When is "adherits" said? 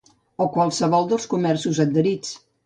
1.85-2.35